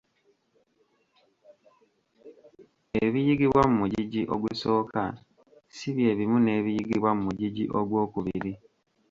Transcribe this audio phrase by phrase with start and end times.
[3.05, 5.01] Ebiyigibwa mu mugigi ogusooka
[5.71, 8.51] ssi bye bimu n'ebiyigibwa mu mugigi ogwokubiri.